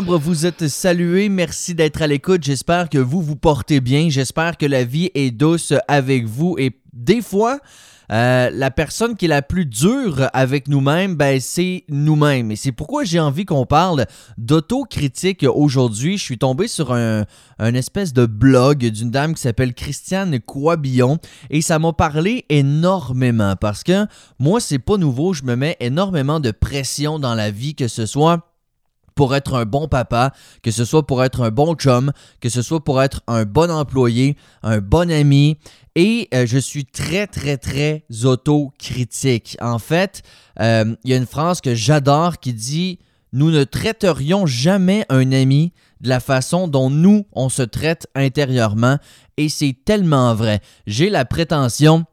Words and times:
vous 0.00 0.46
êtes 0.46 0.68
salués. 0.68 1.28
Merci 1.28 1.74
d'être 1.74 2.00
à 2.00 2.06
l'écoute. 2.06 2.42
J'espère 2.42 2.88
que 2.88 2.98
vous 2.98 3.20
vous 3.20 3.36
portez 3.36 3.80
bien. 3.80 4.08
J'espère 4.08 4.56
que 4.56 4.64
la 4.64 4.84
vie 4.84 5.10
est 5.14 5.30
douce 5.30 5.74
avec 5.86 6.24
vous. 6.24 6.56
Et 6.58 6.80
des 6.94 7.20
fois, 7.20 7.58
euh, 8.10 8.48
la 8.50 8.70
personne 8.70 9.16
qui 9.16 9.26
est 9.26 9.28
la 9.28 9.42
plus 9.42 9.66
dure 9.66 10.30
avec 10.32 10.68
nous-mêmes, 10.68 11.14
ben, 11.16 11.38
c'est 11.40 11.84
nous-mêmes. 11.90 12.50
Et 12.50 12.56
c'est 12.56 12.72
pourquoi 12.72 13.04
j'ai 13.04 13.20
envie 13.20 13.44
qu'on 13.44 13.66
parle 13.66 14.06
d'autocritique 14.38 15.44
aujourd'hui. 15.44 16.16
Je 16.16 16.24
suis 16.24 16.38
tombé 16.38 16.68
sur 16.68 16.94
un, 16.94 17.26
un 17.58 17.74
espèce 17.74 18.14
de 18.14 18.24
blog 18.24 18.86
d'une 18.86 19.10
dame 19.10 19.34
qui 19.34 19.42
s'appelle 19.42 19.74
Christiane 19.74 20.40
Coibillon 20.40 21.18
et 21.50 21.60
ça 21.60 21.78
m'a 21.78 21.92
parlé 21.92 22.46
énormément 22.48 23.56
parce 23.56 23.84
que 23.84 24.06
moi, 24.38 24.58
c'est 24.58 24.78
pas 24.78 24.96
nouveau. 24.96 25.34
Je 25.34 25.42
me 25.42 25.54
mets 25.54 25.76
énormément 25.80 26.40
de 26.40 26.50
pression 26.50 27.18
dans 27.18 27.34
la 27.34 27.50
vie, 27.50 27.74
que 27.74 27.88
ce 27.88 28.06
soit 28.06 28.51
pour 29.14 29.34
être 29.34 29.54
un 29.54 29.64
bon 29.64 29.88
papa, 29.88 30.32
que 30.62 30.70
ce 30.70 30.84
soit 30.84 31.06
pour 31.06 31.22
être 31.24 31.42
un 31.42 31.50
bon 31.50 31.74
chum, 31.74 32.12
que 32.40 32.48
ce 32.48 32.62
soit 32.62 32.82
pour 32.82 33.02
être 33.02 33.20
un 33.26 33.44
bon 33.44 33.70
employé, 33.70 34.36
un 34.62 34.78
bon 34.78 35.10
ami. 35.10 35.58
Et 35.94 36.28
euh, 36.34 36.46
je 36.46 36.58
suis 36.58 36.84
très, 36.84 37.26
très, 37.26 37.58
très 37.58 38.04
autocritique. 38.24 39.56
En 39.60 39.78
fait, 39.78 40.22
euh, 40.60 40.94
il 41.04 41.10
y 41.10 41.14
a 41.14 41.16
une 41.16 41.26
phrase 41.26 41.60
que 41.60 41.74
j'adore 41.74 42.38
qui 42.38 42.54
dit 42.54 42.98
Nous 43.32 43.50
ne 43.50 43.64
traiterions 43.64 44.46
jamais 44.46 45.04
un 45.08 45.32
ami 45.32 45.72
de 46.00 46.08
la 46.08 46.20
façon 46.20 46.68
dont 46.68 46.90
nous, 46.90 47.26
on 47.32 47.48
se 47.48 47.62
traite 47.62 48.06
intérieurement. 48.14 48.98
Et 49.36 49.48
c'est 49.48 49.76
tellement 49.84 50.34
vrai. 50.34 50.60
J'ai 50.86 51.10
la 51.10 51.24
prétention 51.24 52.04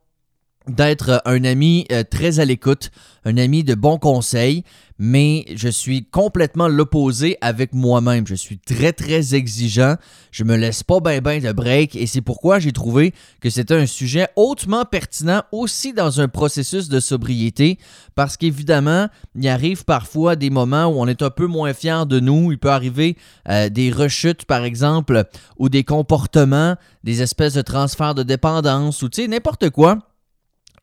d'être 0.68 1.22
un 1.26 1.44
ami 1.44 1.86
euh, 1.92 2.04
très 2.04 2.40
à 2.40 2.46
l'écoute, 2.46 2.92
un 3.26 3.38
ami 3.38 3.64
de 3.64 3.76
bons 3.76 3.98
conseils, 3.98 4.64
mais 4.98 5.46
je 5.56 5.70
suis 5.70 6.06
complètement 6.06 6.68
l'opposé 6.68 7.38
avec 7.40 7.74
moi-même. 7.74 8.28
Je 8.28 8.36
suis 8.36 8.60
très 8.60 8.92
très 8.92 9.34
exigeant, 9.34 9.96
je 10.32 10.44
me 10.44 10.58
laisse 10.58 10.84
pas 10.84 11.00
ben 11.00 11.22
ben 11.22 11.42
de 11.42 11.52
break 11.54 11.96
et 11.96 12.06
c'est 12.06 12.22
pourquoi 12.22 12.60
j'ai 12.60 12.74
trouvé 12.74 13.14
que 13.40 13.50
c'était 13.50 13.76
un 13.76 13.86
sujet 13.86 14.28
hautement 14.36 14.84
pertinent 14.84 15.44
aussi 15.54 15.94
dans 15.94 16.20
un 16.20 16.28
processus 16.28 16.90
de 16.90 17.00
sobriété 17.00 17.80
parce 18.16 18.36
qu'évidemment, 18.36 19.08
il 19.36 19.48
arrive 19.48 19.86
parfois 19.86 20.36
des 20.36 20.50
moments 20.50 20.88
où 20.88 21.00
on 21.00 21.08
est 21.08 21.22
un 21.22 21.30
peu 21.30 21.48
moins 21.48 21.74
fier 21.74 22.06
de 22.06 22.20
nous, 22.20 22.52
il 22.52 22.60
peut 22.60 22.72
arriver 22.72 23.16
euh, 23.48 23.70
des 23.70 23.92
rechutes 23.92 24.44
par 24.46 24.66
exemple 24.66 25.24
ou 25.58 25.70
des 25.70 25.86
comportements, 25.86 26.76
des 27.06 27.22
espèces 27.22 27.54
de 27.54 27.62
transferts 27.62 28.16
de 28.16 28.24
dépendance 28.24 29.02
ou 29.02 29.08
tu 29.08 29.22
sais 29.22 29.28
n'importe 29.30 29.70
quoi 29.70 30.09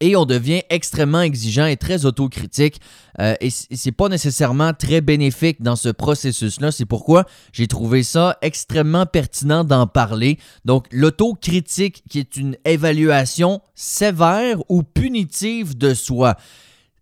et 0.01 0.17
on 0.17 0.25
devient 0.25 0.63
extrêmement 0.71 1.21
exigeant 1.21 1.67
et 1.67 1.77
très 1.77 2.05
autocritique. 2.05 2.81
Euh, 3.21 3.35
et 3.41 3.51
c'est 3.51 3.93
pas 3.93 4.09
nécessairement 4.09 4.73
très 4.73 5.01
bénéfique 5.01 5.63
dans 5.63 5.77
ce 5.77 5.89
processus-là. 5.89 6.71
C'est 6.71 6.85
pourquoi 6.85 7.25
j'ai 7.53 7.67
trouvé 7.67 8.03
ça 8.03 8.39
extrêmement 8.43 9.07
pertinent 9.07 9.65
d'en 9.65 9.87
parler. 9.87 10.39
Donc, 10.65 10.87
l'autocritique, 10.91 12.03
qui 12.09 12.19
est 12.19 12.37
une 12.37 12.57
évaluation 12.65 13.61
sévère 13.75 14.59
ou 14.69 14.83
punitive 14.83 15.77
de 15.77 15.95
soi. 15.95 16.37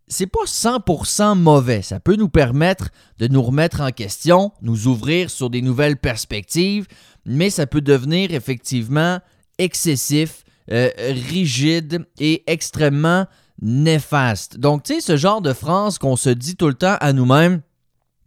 C'est 0.06 0.26
pas 0.26 0.44
100% 0.44 1.36
mauvais. 1.36 1.82
Ça 1.82 1.98
peut 1.98 2.16
nous 2.16 2.28
permettre 2.28 2.90
de 3.18 3.26
nous 3.26 3.42
remettre 3.42 3.80
en 3.80 3.90
question, 3.90 4.52
nous 4.60 4.86
ouvrir 4.86 5.30
sur 5.30 5.50
des 5.50 5.62
nouvelles 5.62 5.96
perspectives, 5.96 6.86
mais 7.24 7.50
ça 7.50 7.66
peut 7.66 7.80
devenir 7.80 8.32
effectivement 8.32 9.20
excessif 9.58 10.43
euh, 10.72 10.88
rigide 10.98 12.06
et 12.18 12.42
extrêmement 12.46 13.26
néfaste. 13.60 14.58
Donc, 14.58 14.84
tu 14.84 14.94
sais, 14.94 15.00
ce 15.00 15.16
genre 15.16 15.40
de 15.40 15.52
phrase 15.52 15.98
qu'on 15.98 16.16
se 16.16 16.30
dit 16.30 16.56
tout 16.56 16.68
le 16.68 16.74
temps 16.74 16.96
à 17.00 17.12
nous-mêmes, 17.12 17.60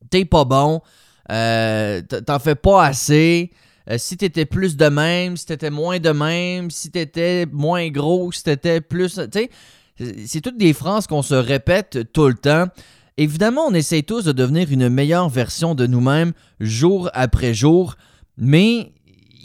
t'es 0.09 0.25
pas 0.25 0.45
bon, 0.45 0.81
euh, 1.31 2.01
t'en 2.01 2.39
fais 2.39 2.56
pas 2.56 2.85
assez, 2.85 3.51
euh, 3.89 3.97
si 3.97 4.17
t'étais 4.17 4.45
plus 4.45 4.78
de 4.78 4.88
même, 4.88 5.38
si 5.38 5.45
t'étais 5.45 5.69
moins 5.69 6.00
de 6.00 6.11
même, 6.11 6.72
si 6.72 6.91
t'étais 6.91 7.45
moins 7.51 7.88
gros, 7.89 8.31
si 8.31 8.44
t'étais 8.44 8.81
plus... 8.81 9.19
Tu 9.31 9.40
sais, 9.40 9.50
c'est 10.25 10.41
toutes 10.41 10.57
des 10.57 10.73
phrases 10.73 11.07
qu'on 11.07 11.23
se 11.23 11.34
répète 11.34 12.11
tout 12.13 12.28
le 12.28 12.35
temps. 12.35 12.66
Évidemment, 13.17 13.66
on 13.67 13.73
essaie 13.73 14.03
tous 14.03 14.23
de 14.25 14.31
devenir 14.31 14.72
une 14.72 14.90
meilleure 14.90 15.28
version 15.28 15.73
de 15.73 15.88
nous-mêmes 15.88 16.34
jour 16.59 17.09
après 17.13 17.56
jour, 17.56 17.95
mais 18.38 18.94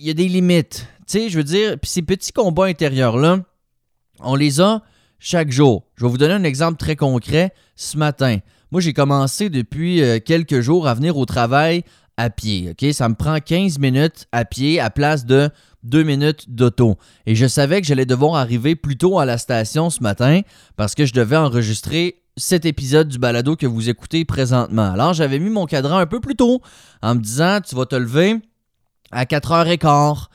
y 0.05 0.11
a 0.11 0.15
des 0.15 0.29
limites. 0.29 0.87
Tu 1.07 1.19
sais, 1.19 1.29
je 1.29 1.37
veux 1.37 1.45
dire, 1.45 1.79
puis 1.79 1.91
ces 1.91 2.03
petits 2.03 2.33
combats 2.33 2.67
intérieurs-là, 2.67 3.41
on 4.21 4.35
les 4.35 4.61
a 4.61 4.83
chaque 5.19 5.51
jour. 5.51 5.85
Je 5.97 6.05
vais 6.05 6.11
vous 6.11 6.19
donner 6.19 6.35
un 6.35 6.45
exemple 6.45 6.77
très 6.79 6.97
concret. 6.97 7.53
Ce 7.77 7.97
matin, 7.97 8.39
moi, 8.71 8.81
j'ai 8.81 8.93
commencé 8.93 9.51
depuis 9.51 10.03
euh, 10.03 10.19
quelques 10.19 10.61
jours 10.61 10.89
à 10.89 10.95
venir 10.95 11.17
au 11.17 11.27
travail 11.27 11.85
à 12.17 12.31
pied. 12.31 12.75
Ça 12.93 13.09
me 13.09 13.15
prend 13.15 13.39
15 13.39 13.79
minutes 13.79 14.27
à 14.33 14.45
pied 14.45 14.81
à 14.81 14.91
place 14.91 15.25
de 15.25 15.51
2 15.85 16.03
minutes 16.03 16.45
d'auto. 16.49 16.97
Et 17.27 17.35
je 17.35 17.47
savais 17.47 17.81
que 17.81 17.87
j'allais 17.87 18.07
devoir 18.07 18.37
arriver 18.37 18.77
plus 18.77 18.97
tôt 18.97 19.19
à 19.19 19.25
la 19.25 19.39
station 19.39 19.91
ce 19.91 20.03
matin 20.03 20.41
parce 20.77 20.95
que 20.95 21.07
je 21.07 21.13
devais 21.13 21.37
enregistrer 21.37 22.23
cet 22.37 22.65
épisode 22.65 23.09
du 23.09 23.19
balado 23.19 23.57
que 23.57 23.67
vous 23.67 23.89
écoutez 23.89 24.25
présentement. 24.25 24.93
Alors, 24.93 25.13
j'avais 25.13 25.39
mis 25.39 25.51
mon 25.51 25.67
cadran 25.67 25.99
un 25.99 26.07
peu 26.07 26.21
plus 26.21 26.37
tôt 26.37 26.63
en 27.03 27.15
me 27.15 27.21
disant 27.21 27.61
tu 27.61 27.75
vas 27.75 27.87
te 27.87 27.97
lever 27.97 28.41
à 29.13 29.25
4h15. 29.25 30.27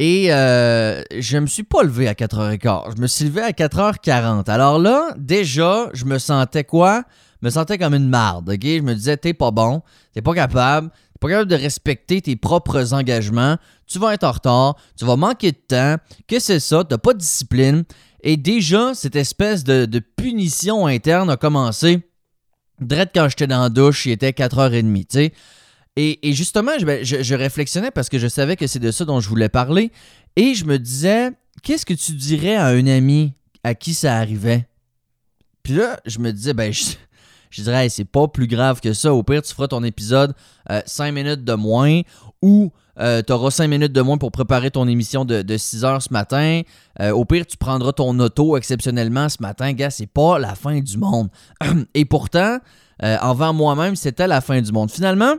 Et 0.00 0.32
euh, 0.32 1.02
je 1.18 1.38
me 1.38 1.46
suis 1.46 1.64
pas 1.64 1.82
levé 1.82 2.06
à 2.06 2.14
4h15. 2.14 2.96
Je 2.96 3.02
me 3.02 3.06
suis 3.06 3.24
levé 3.24 3.40
à 3.40 3.50
4h40. 3.50 4.48
Alors 4.48 4.78
là, 4.78 5.08
déjà, 5.16 5.88
je 5.92 6.04
me 6.04 6.18
sentais 6.18 6.64
quoi? 6.64 7.04
Je 7.40 7.46
me 7.46 7.50
sentais 7.50 7.78
comme 7.78 7.94
une 7.94 8.08
marde, 8.08 8.48
ok? 8.48 8.62
Je 8.62 8.80
me 8.80 8.94
disais, 8.94 9.16
t'es 9.16 9.34
pas 9.34 9.50
bon, 9.50 9.82
t'es 10.12 10.22
pas 10.22 10.34
capable, 10.34 10.90
t'es 10.90 11.18
pas 11.20 11.28
capable 11.28 11.50
de 11.50 11.56
respecter 11.56 12.20
tes 12.20 12.36
propres 12.36 12.94
engagements, 12.94 13.56
tu 13.86 13.98
vas 13.98 14.14
être 14.14 14.24
en 14.24 14.32
retard, 14.32 14.76
tu 14.96 15.04
vas 15.04 15.16
manquer 15.16 15.52
de 15.52 15.56
temps, 15.56 15.96
que 16.26 16.38
c'est 16.40 16.60
ça, 16.60 16.84
t'as 16.84 16.98
pas 16.98 17.12
de 17.12 17.18
discipline. 17.18 17.84
Et 18.22 18.36
déjà, 18.36 18.94
cette 18.94 19.16
espèce 19.16 19.64
de, 19.64 20.02
punition 20.16 20.86
interne 20.86 21.30
a 21.30 21.36
commencé. 21.36 22.02
Direct 22.80 23.12
quand 23.14 23.28
j'étais 23.28 23.46
dans 23.46 23.62
la 23.62 23.68
douche, 23.68 24.06
il 24.06 24.12
était 24.12 24.30
4h30, 24.30 25.00
tu 25.00 25.06
sais. 25.10 25.32
Et, 26.00 26.32
justement, 26.32 26.70
ben, 26.82 27.04
je, 27.04 27.34
réflexionnais 27.34 27.90
parce 27.90 28.08
que 28.08 28.20
je 28.20 28.28
savais 28.28 28.54
que 28.54 28.68
c'est 28.68 28.78
de 28.78 28.92
ça 28.92 29.04
dont 29.04 29.18
je 29.18 29.28
voulais 29.28 29.48
parler. 29.48 29.90
Et 30.36 30.54
je 30.54 30.64
me 30.64 30.78
disais, 30.78 31.32
qu'est-ce 31.64 31.84
que 31.84 31.94
tu 31.94 32.12
dirais 32.12 32.54
à 32.54 32.66
un 32.66 32.86
ami 32.86 33.32
à 33.64 33.74
qui 33.74 33.94
ça 33.94 34.14
arrivait? 34.14 34.68
Puis 35.64 35.74
là, 35.74 35.98
je 36.06 36.20
me 36.20 36.32
disais, 36.32 36.54
ben, 36.54 36.72
je, 36.72 36.94
dirais, 37.62 37.88
c'est 37.88 38.04
pas 38.04 38.28
plus 38.28 38.46
grave 38.46 38.80
que 38.80 38.92
ça. 38.92 39.12
Au 39.12 39.24
pire, 39.24 39.42
tu 39.42 39.52
feras 39.52 39.66
ton 39.66 39.82
épisode 39.82 40.34
5 40.86 41.08
euh, 41.08 41.12
minutes 41.12 41.42
de 41.42 41.54
moins 41.54 42.02
ou 42.42 42.70
euh, 43.00 43.20
tu 43.26 43.32
auras 43.32 43.50
5 43.50 43.66
minutes 43.66 43.92
de 43.92 44.00
moins 44.00 44.18
pour 44.18 44.30
préparer 44.30 44.70
ton 44.70 44.86
émission 44.86 45.24
de, 45.24 45.56
6 45.56 45.84
heures 45.84 46.02
ce 46.02 46.12
matin. 46.12 46.62
Euh, 47.00 47.10
au 47.10 47.24
pire, 47.24 47.44
tu 47.44 47.56
prendras 47.56 47.90
ton 47.90 48.16
auto 48.20 48.56
exceptionnellement 48.56 49.28
ce 49.28 49.38
matin. 49.40 49.72
Gars, 49.72 49.90
c'est 49.90 50.06
pas 50.06 50.38
la 50.38 50.54
fin 50.54 50.78
du 50.78 50.96
monde. 50.96 51.28
Et 51.94 52.04
pourtant, 52.04 52.58
envers 53.02 53.52
moi-même, 53.52 53.96
c'était 53.96 54.28
la 54.28 54.40
fin 54.40 54.60
du 54.60 54.70
monde. 54.70 54.92
Finalement, 54.92 55.34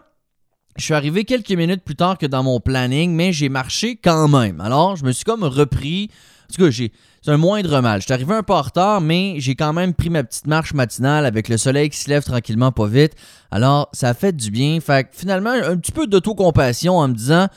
je 0.78 0.84
suis 0.84 0.94
arrivé 0.94 1.25
quelques 1.25 1.52
minutes 1.52 1.84
plus 1.84 1.96
tard 1.96 2.18
que 2.18 2.25
dans 2.25 2.44
mon 2.44 2.59
planning, 2.59 3.13
mais 3.13 3.34
j'ai 3.34 3.50
marché 3.50 3.97
quand 4.02 4.28
même. 4.28 4.62
Alors, 4.62 4.96
je 4.96 5.03
me 5.03 5.12
suis 5.12 5.25
comme 5.25 5.44
repris. 5.44 6.09
En 6.50 6.53
tout 6.53 6.63
cas, 6.63 6.69
j'ai. 6.69 6.91
C'est 7.22 7.31
un 7.31 7.38
moindre 7.38 7.81
mal. 7.81 8.00
Je 8.00 8.06
suis 8.06 8.13
arrivé 8.13 8.34
un 8.34 8.44
peu 8.44 8.53
en 8.53 8.62
retard, 8.62 9.02
mais 9.02 9.35
j'ai 9.40 9.53
quand 9.56 9.74
même 9.74 9.94
pris 9.94 10.09
ma 10.09 10.24
petite 10.24 10.47
marche 10.47 10.74
matinale 10.74 11.25
avec 11.25 11.50
le 11.50 11.57
soleil 11.57 11.90
qui 11.90 11.97
se 11.97 12.09
lève 12.09 12.24
tranquillement 12.24 12.72
pas 12.72 12.88
vite. 12.88 13.13
Alors, 13.52 13.90
ça 13.91 14.09
a 14.09 14.13
fait 14.13 14.34
du 14.34 14.52
bien. 14.52 14.80
Fait 14.80 15.03
que 15.03 15.09
finalement, 15.12 15.50
un 15.50 15.75
petit 15.75 15.91
peu 15.91 16.07
d'autocompassion 16.07 16.97
en 16.97 17.09
me 17.09 17.13
disant 17.13 17.50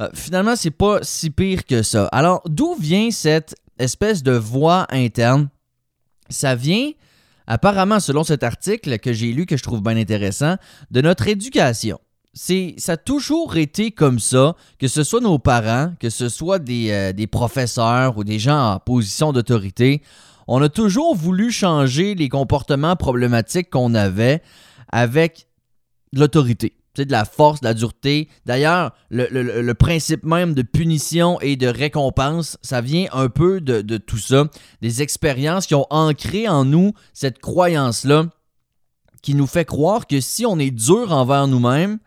euh, 0.00 0.08
finalement, 0.14 0.56
c'est 0.56 0.72
pas 0.72 0.98
si 1.02 1.30
pire 1.30 1.64
que 1.64 1.84
ça. 1.84 2.06
Alors, 2.06 2.42
d'où 2.46 2.74
vient 2.74 3.12
cette 3.12 3.54
espèce 3.78 4.24
de 4.24 4.32
voix 4.32 4.86
interne? 4.90 5.48
Ça 6.28 6.56
vient, 6.56 6.90
apparemment, 7.46 8.00
selon 8.00 8.24
cet 8.24 8.42
article 8.42 8.98
que 8.98 9.12
j'ai 9.12 9.32
lu, 9.32 9.46
que 9.46 9.56
je 9.56 9.62
trouve 9.62 9.80
bien 9.80 9.96
intéressant, 9.96 10.56
de 10.90 11.00
notre 11.00 11.28
éducation 11.28 12.00
c'est 12.32 12.74
ça 12.78 12.92
a 12.92 12.96
toujours 12.96 13.56
été 13.56 13.90
comme 13.90 14.18
ça, 14.18 14.54
que 14.78 14.88
ce 14.88 15.02
soit 15.02 15.20
nos 15.20 15.38
parents, 15.38 15.92
que 16.00 16.10
ce 16.10 16.28
soit 16.28 16.58
des, 16.58 16.90
euh, 16.90 17.12
des 17.12 17.26
professeurs 17.26 18.18
ou 18.18 18.24
des 18.24 18.38
gens 18.38 18.74
en 18.74 18.78
position 18.78 19.32
d'autorité. 19.32 20.02
On 20.46 20.62
a 20.62 20.68
toujours 20.68 21.14
voulu 21.14 21.50
changer 21.50 22.14
les 22.14 22.28
comportements 22.28 22.96
problématiques 22.96 23.70
qu'on 23.70 23.94
avait 23.94 24.42
avec 24.90 25.46
l'autorité. 26.12 26.74
de 26.96 27.12
la 27.12 27.24
force, 27.24 27.60
de 27.60 27.66
la 27.66 27.74
dureté. 27.74 28.28
D'ailleurs, 28.44 28.92
le, 29.10 29.72
principe 29.74 30.24
même 30.24 30.54
de 30.54 30.62
punition 30.62 31.40
et 31.40 31.54
de 31.54 31.68
récompense, 31.68 32.58
ça 32.60 32.80
vient 32.80 33.06
un 33.12 33.28
peu 33.28 33.60
de, 33.60 33.82
de 33.82 33.98
tout 33.98 34.18
ça. 34.18 34.46
Des 34.80 35.00
expériences 35.00 35.66
qui 35.68 35.76
ont 35.76 35.86
ancré 35.90 36.48
en 36.48 36.64
nous 36.64 36.94
cette 37.12 37.38
croyance-là 37.38 38.26
qui 39.22 39.34
nous 39.34 39.46
fait 39.46 39.64
croire 39.64 40.06
que 40.06 40.20
si 40.20 40.46
on 40.46 40.58
est 40.58 40.70
dur 40.70 41.12
envers 41.12 41.46
nous-mêmes, 41.46 41.98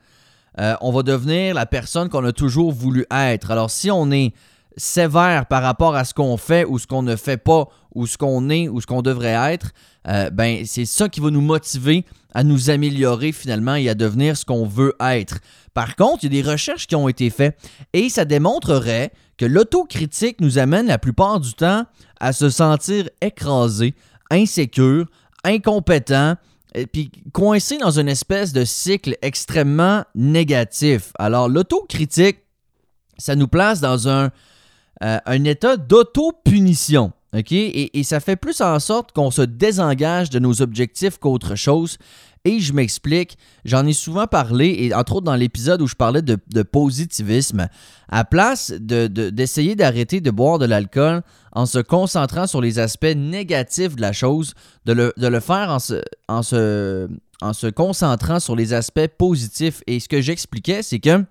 euh, 0.59 0.75
on 0.81 0.91
va 0.91 1.03
devenir 1.03 1.55
la 1.55 1.65
personne 1.65 2.09
qu'on 2.09 2.25
a 2.25 2.33
toujours 2.33 2.71
voulu 2.71 3.05
être. 3.11 3.51
Alors 3.51 3.71
si 3.71 3.89
on 3.89 4.11
est 4.11 4.33
sévère 4.77 5.45
par 5.45 5.63
rapport 5.63 5.95
à 5.95 6.05
ce 6.05 6.13
qu'on 6.13 6.37
fait 6.37 6.65
ou 6.65 6.79
ce 6.79 6.87
qu'on 6.87 7.03
ne 7.03 7.15
fait 7.15 7.37
pas 7.37 7.67
ou 7.93 8.07
ce 8.07 8.17
qu'on 8.17 8.49
est 8.49 8.67
ou 8.67 8.81
ce 8.81 8.87
qu'on 8.87 9.01
devrait 9.01 9.53
être, 9.53 9.71
euh, 10.07 10.29
ben 10.29 10.65
c'est 10.65 10.85
ça 10.85 11.09
qui 11.09 11.19
va 11.19 11.29
nous 11.29 11.41
motiver 11.41 12.05
à 12.33 12.43
nous 12.43 12.69
améliorer 12.69 13.31
finalement 13.31 13.75
et 13.75 13.89
à 13.89 13.95
devenir 13.95 14.37
ce 14.37 14.45
qu'on 14.45 14.65
veut 14.65 14.95
être. 15.01 15.39
Par 15.73 15.95
contre, 15.95 16.23
il 16.23 16.33
y 16.33 16.39
a 16.39 16.43
des 16.43 16.49
recherches 16.49 16.87
qui 16.87 16.95
ont 16.95 17.09
été 17.09 17.29
faites 17.29 17.57
et 17.93 18.09
ça 18.09 18.25
démontrerait 18.25 19.11
que 19.37 19.45
l'autocritique 19.45 20.39
nous 20.39 20.57
amène 20.57 20.87
la 20.87 20.97
plupart 20.97 21.39
du 21.39 21.53
temps 21.53 21.85
à 22.19 22.33
se 22.33 22.49
sentir 22.49 23.09
écrasé, 23.21 23.95
insécure, 24.29 25.07
incompétent, 25.43 26.35
et 26.73 26.87
puis 26.87 27.11
coincé 27.33 27.77
dans 27.77 27.99
une 27.99 28.07
espèce 28.07 28.53
de 28.53 28.65
cycle 28.65 29.17
extrêmement 29.21 30.03
négatif. 30.15 31.11
Alors 31.19 31.49
l'autocritique, 31.49 32.39
ça 33.17 33.35
nous 33.35 33.47
place 33.47 33.81
dans 33.81 34.07
un, 34.07 34.31
euh, 35.03 35.19
état 35.45 35.77
d'auto-punition. 35.77 37.11
Et, 37.33 38.03
ça 38.03 38.19
fait 38.19 38.35
plus 38.35 38.59
en 38.61 38.79
sorte 38.79 39.13
qu'on 39.13 39.31
se 39.31 39.41
désengage 39.41 40.29
de 40.29 40.39
nos 40.39 40.61
objectifs 40.61 41.17
qu'autre 41.17 41.55
chose. 41.55 41.97
Et 42.43 42.59
je 42.59 42.73
m'explique, 42.73 43.37
j'en 43.65 43.85
ai 43.85 43.93
souvent 43.93 44.25
parlé, 44.25 44.75
et 44.79 44.95
entre 44.95 45.17
autres 45.17 45.25
dans 45.25 45.35
l'épisode 45.35 45.81
où 45.81 45.87
je 45.87 45.95
parlais 45.95 46.23
de, 46.23 46.63
positivisme, 46.63 47.67
à 48.09 48.25
place 48.25 48.71
d'essayer 48.71 49.75
de, 49.75 49.79
d'arrêter 49.79 50.21
de 50.21 50.31
boire 50.31 50.57
de 50.57 50.65
l'alcool 50.65 51.21
en 51.53 51.65
se 51.65 51.77
concentrant 51.79 52.47
sur 52.47 52.61
les 52.61 52.79
aspects 52.79 53.13
négatifs 53.15 53.95
de 53.95 54.01
la 54.01 54.11
chose, 54.11 54.55
de 54.85 54.93
le, 54.93 55.39
faire 55.39 55.69
en 55.69 55.79
se, 55.79 56.01
en, 56.27 56.41
se, 56.41 57.07
en 57.41 57.53
se 57.53 57.67
concentrant 57.67 58.39
sur 58.39 58.55
les 58.55 58.73
aspects 58.73 59.07
positifs. 59.17 59.83
Et 59.85 59.99
ce 59.99 60.09
que 60.09 60.21
j'expliquais, 60.21 60.81
c'est 60.81 60.99
que 60.99 61.23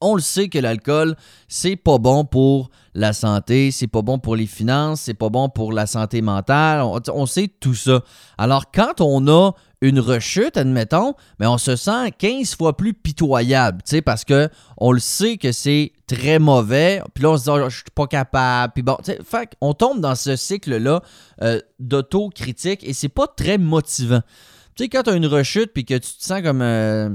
on 0.00 0.14
le 0.14 0.20
sait 0.20 0.48
que 0.48 0.58
l'alcool, 0.58 1.16
c'est 1.48 1.76
pas 1.76 1.98
bon 1.98 2.24
pour 2.24 2.70
la 2.94 3.12
santé, 3.12 3.70
c'est 3.70 3.86
pas 3.86 4.02
bon 4.02 4.18
pour 4.18 4.36
les 4.36 4.46
finances, 4.46 5.02
c'est 5.02 5.14
pas 5.14 5.30
bon 5.30 5.48
pour 5.48 5.72
la 5.72 5.86
santé 5.86 6.20
mentale. 6.20 6.82
On, 6.82 7.26
sait 7.26 7.48
tout 7.48 7.74
ça. 7.74 8.02
Alors, 8.36 8.70
quand 8.70 9.00
on 9.00 9.26
a 9.28 9.52
une 9.88 10.00
rechute, 10.00 10.56
admettons, 10.56 11.14
mais 11.38 11.46
on 11.46 11.58
se 11.58 11.76
sent 11.76 12.12
15 12.18 12.56
fois 12.56 12.76
plus 12.76 12.94
pitoyable, 12.94 13.82
tu 13.84 13.90
sais, 13.90 14.02
parce 14.02 14.24
que 14.24 14.48
on 14.78 14.92
le 14.92 14.98
sait 14.98 15.36
que 15.36 15.52
c'est 15.52 15.92
très 16.06 16.38
mauvais, 16.38 17.02
puis 17.12 17.22
là 17.22 17.30
on 17.30 17.36
se 17.36 17.44
dit 17.44 17.50
oh, 17.50 17.68
je 17.68 17.76
suis 17.76 17.84
pas 17.94 18.06
capable, 18.06 18.72
puis 18.72 18.82
bon, 18.82 18.96
fait 19.02 19.50
on 19.60 19.74
tombe 19.74 20.00
dans 20.00 20.14
ce 20.14 20.36
cycle-là 20.36 21.02
euh, 21.42 21.60
d'autocritique 21.78 22.82
et 22.82 22.92
c'est 22.92 23.08
pas 23.08 23.26
très 23.26 23.58
motivant. 23.58 24.22
Tu 24.74 24.84
sais, 24.84 24.88
quand 24.88 25.04
tu 25.04 25.10
as 25.10 25.14
une 25.14 25.26
rechute 25.26 25.72
puis 25.72 25.84
que 25.84 25.94
tu 25.94 26.00
te 26.16 26.24
sens 26.24 26.42
comme 26.42 26.62
euh, 26.62 27.10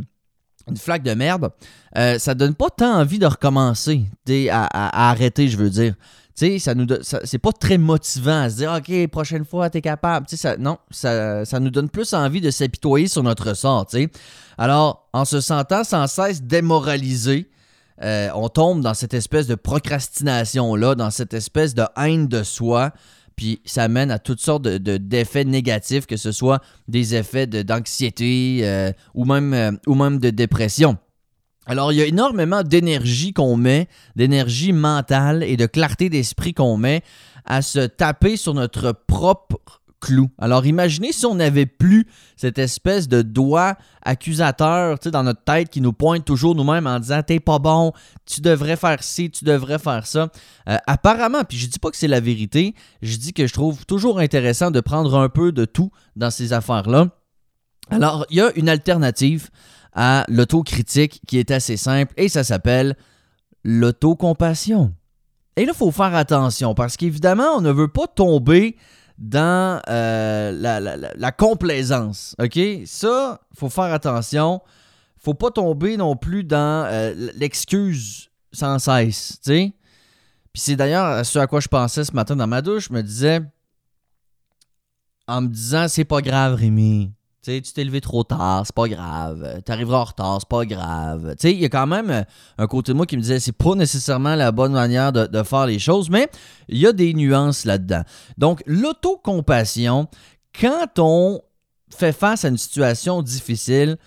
une 0.70 0.78
flaque 0.78 1.04
de 1.04 1.14
merde, 1.14 1.50
euh, 1.98 2.20
ça 2.20 2.36
donne 2.36 2.56
pas 2.56 2.70
tant 2.70 3.00
envie 3.00 3.20
de 3.20 3.26
recommencer, 3.26 4.06
à, 4.52 5.10
arrêter, 5.10 5.48
je 5.48 5.58
veux 5.58 5.70
dire 5.70 5.96
sais, 6.40 6.60
ça 6.60 6.74
nous 6.74 6.88
c'est 7.02 7.38
pas 7.38 7.52
très 7.52 7.78
motivant 7.78 8.42
à 8.42 8.50
se 8.50 8.58
dire 8.58 8.72
OK, 8.72 9.08
prochaine 9.08 9.46
fois, 9.46 9.70
t'es 9.70 9.82
capable. 9.82 10.26
Non, 10.60 10.78
ça, 10.90 11.44
nous 11.60 11.70
donne 11.70 11.90
plus 11.90 12.14
envie 12.14 12.42
de 12.42 12.50
s'apitoyer 12.50 13.08
sur 13.08 13.24
notre 13.24 13.54
sort. 13.54 13.88
Alors, 14.58 15.10
en 15.14 15.26
se 15.26 15.42
sentant 15.42 15.84
sans 15.84 16.08
cesse 16.08 16.42
démoralisé, 16.42 17.50
euh, 18.02 18.30
on 18.34 18.48
tombe 18.48 18.82
dans 18.82 18.94
cette 18.94 19.14
espèce 19.14 19.48
de 19.48 19.56
procrastination-là, 19.56 20.96
dans 20.96 21.12
cette 21.12 21.34
espèce 21.34 21.74
de 21.74 21.84
haine 21.98 22.28
de 22.28 22.44
soi. 22.44 22.92
Puis 23.40 23.62
ça 23.64 23.88
mène 23.88 24.12
à 24.12 24.20
toutes 24.20 24.42
sortes 24.42 24.64
de, 24.64 24.98
d'effets 24.98 25.46
négatifs, 25.46 26.06
que 26.06 26.18
ce 26.18 26.34
soit 26.34 26.60
des 26.90 27.16
effets 27.16 27.48
d'anxiété 27.48 28.60
euh, 28.64 28.92
euh, 29.16 29.72
ou 29.88 29.96
même 29.96 30.20
de 30.20 30.30
dépression. 30.30 30.98
Alors, 31.66 31.94
il 31.94 32.00
y 32.00 32.02
a 32.02 32.06
énormément 32.06 32.64
d'énergie 32.64 33.32
qu'on 33.32 33.56
met, 33.56 33.88
d'énergie 34.18 34.74
mentale 34.74 35.44
et 35.44 35.56
de 35.56 35.68
clarté 35.68 36.10
d'esprit 36.10 36.54
qu'on 36.54 36.76
met 36.76 37.02
à 37.46 37.62
se 37.62 37.80
taper 37.80 38.36
sur 38.36 38.54
notre 38.54 38.92
propre 38.92 39.79
clou. 40.00 40.30
Alors, 40.38 40.66
imaginez 40.66 41.12
si 41.12 41.26
on 41.26 41.36
n'avait 41.36 41.66
plus 41.66 42.08
cette 42.36 42.58
espèce 42.58 43.08
de 43.08 43.22
doigt 43.22 43.76
accusateur 44.02 44.98
dans 45.06 45.24
notre 45.24 45.44
tête 45.44 45.70
qui 45.70 45.82
nous 45.82 45.94
pointe 45.94 46.26
toujours 46.26 46.56
nous-mêmes 46.56 46.88
en 46.88 47.00
disant 47.00 47.22
T'es 47.24 47.40
pas 47.40 47.60
bon, 47.60 47.92
tu 48.26 48.42
devrais 48.42 48.76
faire 48.76 49.04
ci, 49.04 49.30
tu 49.30 49.46
devrais 49.46 49.80
faire 49.80 50.06
ça. 50.06 50.30
Euh, 50.68 50.78
apparemment, 50.88 51.44
puis 51.44 51.58
je 51.58 51.68
dis 51.68 51.80
pas 51.80 51.92
que 51.92 51.98
c'est 51.98 52.08
la 52.08 52.20
vérité, 52.20 52.76
je 53.02 53.18
dis 53.18 53.34
que 53.34 53.48
je 53.48 53.54
trouve 53.54 53.86
toujours 53.86 54.20
intéressant 54.20 54.72
de 54.72 54.80
prendre 54.80 55.18
un 55.18 55.30
peu 55.30 55.52
de 55.52 55.66
tout 55.66 55.92
dans 56.16 56.32
ces 56.32 56.54
affaires-là. 56.54 57.10
Alors, 57.92 58.26
il 58.30 58.38
y 58.38 58.42
a 58.42 58.52
une 58.56 58.70
alternative 58.70 59.50
à 59.94 60.24
l'autocritique 60.28 61.22
qui 61.28 61.40
est 61.40 61.52
assez 61.52 61.78
simple 61.78 62.14
et 62.18 62.30
ça 62.30 62.44
s'appelle 62.44 62.96
l'autocompassion. 63.64 64.94
Et 65.56 65.66
là, 65.66 65.74
il 65.76 65.78
faut 65.78 65.92
faire 65.92 66.16
attention 66.16 66.74
parce 66.74 66.96
qu'évidemment, 66.96 67.56
on 67.58 67.62
ne 67.62 67.72
veut 67.72 67.88
pas 67.88 68.08
tomber 68.08 68.78
dans 69.20 69.82
euh, 69.90 70.52
la, 71.16 71.32
complaisance. 71.32 72.36
OK? 72.42 72.58
Ça, 72.86 73.42
faut 73.54 73.70
faire 73.70 73.94
attention. 73.94 74.62
faut 75.18 75.34
pas 75.34 75.52
tomber 75.52 75.98
non 75.98 76.16
plus 76.16 76.44
dans 76.44 76.88
euh, 76.90 77.14
l'excuse 77.36 78.30
sans 78.52 78.80
cesse. 78.80 79.40
Puis 79.44 79.74
c'est 80.56 80.76
d'ailleurs 80.76 81.26
ce 81.26 81.38
à 81.38 81.48
quoi 81.48 81.60
je 81.60 81.68
pensais 81.68 82.04
ce 82.04 82.14
matin 82.14 82.36
dans 82.36 82.48
ma 82.48 82.62
douche. 82.62 82.88
Je 82.90 82.94
me 82.94 83.04
disais, 83.04 83.42
en 85.28 85.42
me 85.42 85.48
disant, 85.48 85.88
c'est 85.88 86.06
pas 86.06 86.22
grave, 86.22 86.56
Rémi 86.56 87.12
tu 87.44 87.62
t'es 87.62 87.84
levé 87.84 88.02
trop 88.02 88.24
tard, 88.24 88.64
c'est 88.66 88.76
pas 88.76 88.88
grave. 88.88 89.62
Tu 89.66 89.72
arriveras 89.72 90.00
en 90.00 90.04
retard, 90.04 90.38
c'est 90.42 90.50
pas 90.50 90.66
grave. 90.66 91.36
Il 91.44 91.60
y 91.60 91.66
a 91.66 91.70
quand 91.70 91.88
même 91.88 92.10
euh, 92.10 92.24
un 92.58 92.68
côté 92.68 92.92
de 92.92 92.98
moi 92.98 93.06
qui 93.06 93.16
me 93.16 93.22
disait 93.22 93.40
c'est 93.40 93.52
pas 93.52 93.76
nécessairement 93.76 94.36
la 94.36 94.52
bonne 94.52 94.74
manière 94.74 95.12
de, 95.12 95.44
faire 95.44 95.66
les 95.66 95.80
choses, 95.80 96.10
mais 96.10 96.30
il 96.68 96.78
y 96.78 96.88
a 96.88 96.92
des 96.92 97.14
nuances 97.14 97.66
là-dedans. 97.66 98.04
Donc, 98.38 98.62
l'autocompassion, 98.66 100.08
quand 100.60 101.00
on 101.00 101.42
fait 101.90 102.12
face 102.12 102.46
à 102.46 102.50
une 102.50 102.58
situation 102.58 103.22
difficile, 103.22 103.98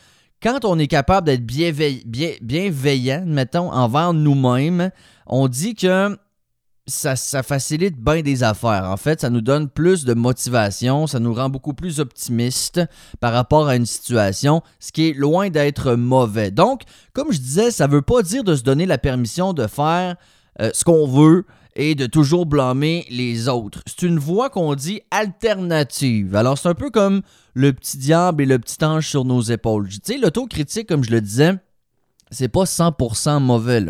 quand 0.43 0.65
on 0.65 0.79
est 0.79 0.89
capable 0.89 1.27
d'être 1.27 1.47
bienveillant, 1.47 3.25
mettons, 3.27 3.73
envers 3.73 4.13
nous-mêmes, 4.13 4.91
on 5.27 5.49
dit 5.49 5.75
que 5.75 6.19
ça, 6.87 7.43
facilite 7.43 7.97
bien 7.97 8.23
des 8.23 8.43
affaires. 8.43 8.85
En 8.91 8.97
fait, 8.97 9.21
ça 9.21 9.31
nous 9.31 9.41
donne 9.41 9.69
plus 9.69 10.05
de 10.05 10.15
motivation, 10.15 11.07
ça 11.07 11.21
nous 11.21 11.33
rend 11.33 11.49
beaucoup 11.49 11.75
plus 11.75 12.01
optimistes 12.01 12.81
par 13.21 13.33
rapport 13.33 13.69
à 13.69 13.77
une 13.77 13.87
situation, 13.87 14.63
ce 14.81 14.93
qui 14.93 15.09
est 15.09 15.13
loin 15.13 15.49
d'être 15.49 15.95
mauvais. 15.95 16.51
Donc, 16.51 16.83
comme 17.13 17.33
je 17.33 17.39
disais, 17.39 17.71
ça 17.71 17.87
ne 17.87 17.93
veut 17.93 18.03
pas 18.03 18.23
dire 18.23 18.45
de 18.45 18.57
se 18.57 18.63
donner 18.63 18.87
la 18.87 18.99
permission 18.99 19.53
de 19.53 19.67
faire 19.67 20.17
euh, 20.61 20.71
ce 20.75 20.85
qu'on 20.85 21.07
veut 21.07 21.47
et 21.75 21.95
de 21.95 22.07
toujours 22.07 22.47
blâmer 22.47 23.07
les 23.11 23.49
autres. 23.49 23.83
C'est 23.87 24.07
une 24.07 24.19
voie 24.19 24.51
qu'on 24.51 24.75
dit 24.75 25.01
alternative. 25.11 26.35
Alors, 26.37 26.59
c'est 26.59 26.69
un 26.69 26.75
peu 26.75 26.91
comme 26.91 27.23
le 27.55 27.73
petit 27.73 27.97
diable 27.97 28.43
et 28.43 28.47
le 28.47 28.59
petit 28.59 28.85
ange 28.85 29.09
sur 29.09 29.25
nos 29.25 29.41
épaules. 29.41 29.89
Tu 29.89 29.99
sais, 30.03 30.19
l'autocritique, 30.19 30.89
comme 30.89 31.05
je 31.05 31.11
le 31.11 31.21
disais, 31.21 31.55
c'est 32.33 32.49
pas 32.49 32.65
100% 32.65 33.41
mauvais. 33.41 33.85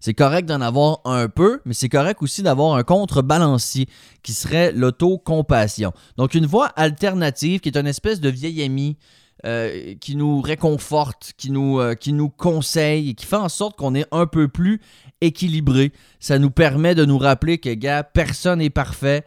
C'est 0.00 0.14
correct 0.14 0.46
d'en 0.46 0.60
avoir 0.60 1.00
un 1.04 1.28
peu, 1.28 1.60
mais 1.64 1.74
c'est 1.74 1.88
correct 1.88 2.22
aussi 2.22 2.42
d'avoir 2.42 2.76
un 2.76 2.82
contrebalancier 2.82 3.86
qui 4.22 4.32
serait 4.32 4.72
l'autocompassion. 4.72 5.92
Donc 6.18 6.34
une 6.34 6.46
voie 6.46 6.66
alternative 6.66 7.60
qui 7.60 7.68
est 7.68 7.78
une 7.78 7.86
espèce 7.86 8.20
de 8.20 8.28
vieil 8.28 8.62
ami 8.62 8.98
euh, 9.46 9.94
qui 10.00 10.16
nous 10.16 10.40
réconforte, 10.40 11.32
qui 11.36 11.50
nous, 11.50 11.78
euh, 11.78 11.94
qui 11.94 12.12
nous 12.12 12.30
conseille 12.30 13.10
et 13.10 13.14
qui 13.14 13.26
fait 13.26 13.36
en 13.36 13.50
sorte 13.50 13.76
qu'on 13.76 13.94
est 13.94 14.06
un 14.10 14.26
peu 14.26 14.48
plus 14.48 14.80
équilibré. 15.20 15.92
Ça 16.18 16.38
nous 16.38 16.50
permet 16.50 16.94
de 16.94 17.04
nous 17.04 17.18
rappeler 17.18 17.58
que, 17.58 17.74
gars, 17.74 18.04
personne 18.04 18.60
n'est 18.60 18.70
parfait. 18.70 19.24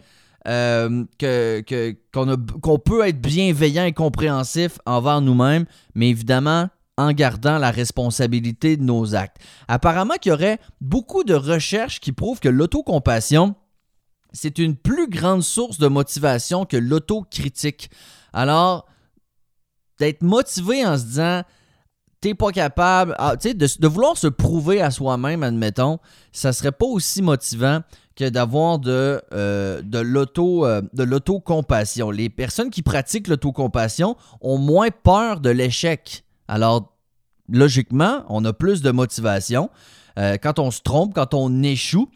Euh, 0.47 1.03
que, 1.19 1.61
qu'on 2.61 2.79
peut 2.79 3.05
être 3.05 3.19
bienveillant 3.19 3.83
et 3.83 3.91
compréhensif 3.91 4.79
envers 4.85 5.19
nous-mêmes, 5.19 5.65
mais 5.93 6.09
évidemment, 6.09 6.69
en 6.97 7.11
gardant 7.11 7.57
la 7.57 7.71
responsabilité 7.71 8.77
de 8.77 8.83
nos 8.83 9.15
actes. 9.15 9.37
Apparemment 9.67 10.15
qu'il 10.15 10.31
y 10.31 10.33
aurait 10.33 10.59
beaucoup 10.81 11.23
de 11.23 11.35
recherches 11.35 11.99
qui 11.99 12.11
prouvent 12.11 12.39
que 12.39 12.49
l'autocompassion, 12.49 13.55
c'est 14.33 14.57
une 14.57 14.75
plus 14.75 15.07
grande 15.07 15.43
source 15.43 15.77
de 15.77 15.87
motivation 15.87 16.65
que 16.65 16.77
l'autocritique. 16.77 17.89
Alors, 18.33 18.87
d'être 19.99 20.23
motivé 20.23 20.85
en 20.85 20.97
se 20.97 21.03
disant 21.03 21.43
t'es 22.19 22.33
pas 22.33 22.51
capable, 22.51 23.15
ah, 23.19 23.35
de, 23.35 23.51
de, 23.53 23.87
vouloir 23.87 24.17
se 24.17 24.27
prouver 24.27 24.81
à 24.81 24.89
soi-même, 24.89 25.43
admettons, 25.43 25.99
ça 26.31 26.51
serait 26.51 26.71
pas 26.71 26.87
aussi 26.87 27.21
motivant 27.21 27.81
que 28.15 28.27
d'avoir 28.27 28.79
de, 28.79 29.21
euh, 29.33 29.81
euh, 29.83 30.81
de 30.93 31.03
l'autocompassion. 31.03 32.09
Les 32.09 32.29
personnes 32.29 32.71
qui 32.71 32.81
pratiquent 32.81 33.27
l'autocompassion 33.27 34.15
ont 34.41 34.57
moins 34.57 34.89
peur 34.89 35.39
de 35.39 35.51
l'échec. 35.51 36.23
Alors, 36.47 36.97
logiquement, 37.49 38.23
on 38.29 38.43
a 38.45 38.53
plus 38.53 38.81
de 38.81 38.91
motivation. 38.91 39.69
Euh, 40.17 40.37
quand 40.41 40.59
on 40.59 40.71
se 40.71 40.81
trompe, 40.81 41.13
quand 41.13 41.33
on 41.33 41.63
échoue, 41.63 42.09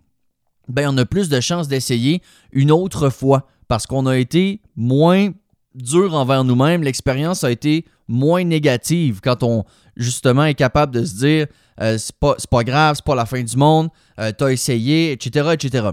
ben, 0.67 0.89
on 0.89 0.97
a 0.97 1.05
plus 1.05 1.29
de 1.29 1.39
chances 1.39 1.67
d'essayer 1.67 2.21
une 2.51 2.71
autre 2.71 3.09
fois 3.09 3.47
parce 3.67 3.85
qu'on 3.85 4.05
a 4.05 4.17
été 4.17 4.61
moins 4.75 5.31
dur 5.75 6.13
envers 6.13 6.43
nous-mêmes. 6.43 6.83
L'expérience 6.83 7.43
a 7.43 7.51
été 7.51 7.85
moins 8.07 8.43
négative 8.43 9.19
quand 9.23 9.43
on 9.43 9.63
justement, 9.95 10.45
est 10.45 10.55
capable 10.55 10.93
de 10.93 11.05
se 11.05 11.15
dire 11.15 11.47
euh, 11.81 11.97
c'est 11.97 12.15
pas, 12.15 12.35
pas, 12.49 12.63
grave, 12.63 12.95
c'est 12.95 13.05
pas 13.05 13.15
la 13.15 13.25
fin 13.25 13.43
du 13.43 13.57
monde, 13.57 13.89
euh, 14.19 14.31
t'as 14.37 14.49
essayé, 14.49 15.11
etc., 15.11 15.49
etc. 15.53 15.89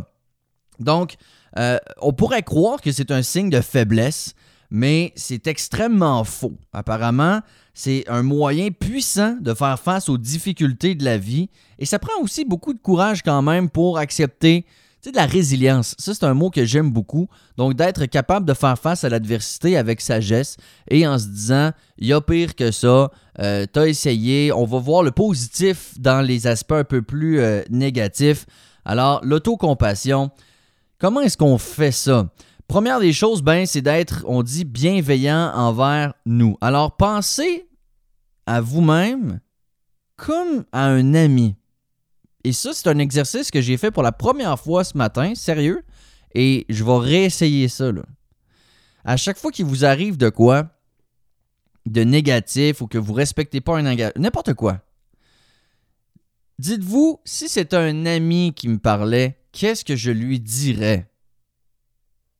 Donc, 0.79 1.17
on 2.01 2.13
pourrait 2.13 2.45
croire 2.45 2.81
que 2.81 2.93
c'est 2.93 3.11
un 3.11 3.23
signe 3.23 3.51
de 3.51 3.61
faiblesse, 3.61 4.35
mais 4.71 5.13
c'est 5.17 5.49
extrêmement 5.49 6.23
faux. 6.23 6.57
Apparemment, 6.73 7.41
c'est 7.79 8.03
un 8.09 8.25
moyen 8.25 8.71
puissant 8.73 9.37
de 9.41 9.55
faire 9.55 9.79
face 9.79 10.09
aux 10.09 10.19
difficultés 10.19 10.97
de 10.97 11.05
la 11.05 11.17
vie 11.17 11.49
et 11.79 11.87
ça 11.87 12.01
prend 12.01 12.21
aussi 12.21 12.45
beaucoup 12.45 12.75
de 12.75 12.81
courage 12.81 13.23
quand 13.23 13.41
même 13.41 13.71
pour 13.71 13.99
accepter 13.99 14.67
de 15.07 15.15
la 15.15 15.27
résilience. 15.27 15.95
Ça, 15.97 16.13
c'est 16.13 16.25
un 16.25 16.35
mot 16.35 16.51
que 16.51 16.65
j'aime 16.65 16.91
beaucoup. 16.91 17.29
Donc, 17.57 17.75
d'être 17.75 18.07
capable 18.07 18.47
de 18.47 18.53
faire 18.53 18.77
face 18.77 19.05
à 19.05 19.09
l'adversité 19.09 19.77
avec 19.77 20.01
sagesse 20.01 20.57
et 20.91 21.07
en 21.07 21.21
se 21.21 21.29
disant, 21.29 21.71
il 21.99 22.09
y 22.09 22.13
a 22.13 22.21
pire 22.21 22.57
que 22.57 22.73
ça, 22.73 23.13
euh, 23.39 23.65
t'as 23.73 23.87
essayé, 23.87 24.53
on 24.53 24.65
va 24.65 24.81
voir 24.81 25.05
le 25.05 25.13
positif 25.13 25.95
dans 26.01 26.21
les 26.21 26.49
aspects 26.49 26.73
un 26.73 26.83
peu 26.83 27.01
plus 27.01 27.39
euh, 27.39 27.63
négatifs. 27.71 28.45
Alors, 28.85 29.21
l'autocompassion, 29.23 30.33
comment 30.99 31.21
est-ce 31.21 31.39
qu'on 31.39 31.59
fait 31.59 31.93
ça? 31.93 32.29
Première 32.67 32.99
des 32.99 33.13
choses, 33.13 33.41
ben, 33.41 33.67
c'est 33.67 33.83
d'être, 33.83 34.25
on 34.27 34.43
dit, 34.43 34.65
bienveillant 34.65 35.53
envers 35.55 36.13
nous. 36.27 36.59
Alors, 36.61 36.97
pensez 36.97 37.68
à 38.49 38.63
vous-même 38.63 39.41
comme 40.17 40.65
à 40.73 40.87
un 40.87 41.13
ami. 41.13 41.55
Et 42.45 42.53
ça, 42.53 42.73
c'est 42.73 42.89
un 42.89 42.99
exercice 42.99 43.51
que 43.51 43.61
j'ai 43.61 43.77
fait 43.77 43.91
pour 43.91 44.03
la 44.03 44.11
première 44.11 44.59
fois 44.59 44.85
ce 44.85 44.97
matin, 44.97 45.35
sérieux, 45.35 45.85
et 46.35 46.65
je 46.71 46.83
vais 46.83 46.97
réessayer 46.97 47.69
ça. 47.69 47.91
À 49.05 49.19
chaque 49.19 49.37
fois 49.37 49.53
qu'il 49.53 49.67
vous 49.67 49.85
arrive 49.85 50.17
de 50.17 50.31
quoi, 50.31 50.71
de 51.85 52.03
négatif 52.05 52.81
ou 52.81 52.87
que 52.87 52.97
vous 52.97 53.13
respectez 53.13 53.61
pas 53.61 53.77
un 53.77 53.85
engagement, 53.85 54.23
n'importe 54.23 54.55
quoi, 54.55 54.81
dites-vous, 56.59 57.21
si 57.27 57.51
c'est 57.51 57.75
un 57.75 58.07
ami 58.07 58.55
qui 58.57 58.69
me 58.69 58.79
parlait, 58.79 59.39
qu'est-ce 59.53 59.85
que 59.85 59.95
je 59.95 60.11
lui 60.11 60.41
dirais? 60.41 61.11